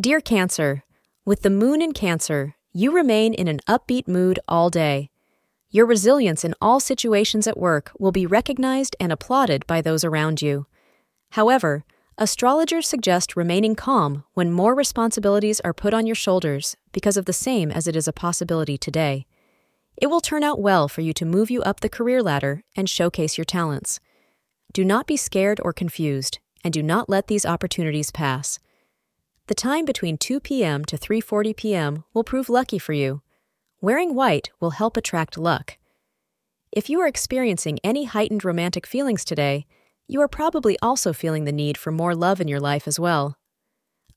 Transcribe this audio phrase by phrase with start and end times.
[0.00, 0.82] Dear Cancer,
[1.24, 5.08] with the moon in Cancer, you remain in an upbeat mood all day.
[5.70, 10.42] Your resilience in all situations at work will be recognized and applauded by those around
[10.42, 10.66] you.
[11.30, 11.84] However,
[12.18, 17.32] astrologers suggest remaining calm when more responsibilities are put on your shoulders because of the
[17.32, 19.26] same as it is a possibility today.
[19.96, 22.90] It will turn out well for you to move you up the career ladder and
[22.90, 24.00] showcase your talents.
[24.72, 28.58] Do not be scared or confused, and do not let these opportunities pass.
[29.46, 30.86] The time between 2 p.m.
[30.86, 32.04] to 3:40 p.m.
[32.14, 33.20] will prove lucky for you.
[33.82, 35.76] Wearing white will help attract luck.
[36.72, 39.66] If you are experiencing any heightened romantic feelings today,
[40.08, 43.36] you are probably also feeling the need for more love in your life as well.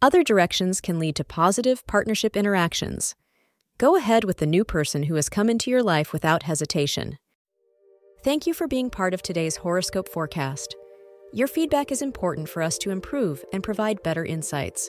[0.00, 3.16] Other directions can lead to positive partnership interactions.
[3.78, 7.18] Go ahead with the new person who has come into your life without hesitation.
[8.22, 10.76] Thank you for being part of today's horoscope forecast.
[11.32, 14.88] Your feedback is important for us to improve and provide better insights.